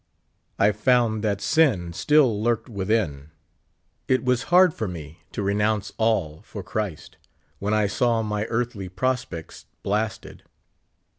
[0.57, 3.29] I found that sin still lurked within;
[4.07, 7.17] it was hard for me to renounce all for Christ,
[7.59, 10.41] 75 when I saw my earthly prospects blasted.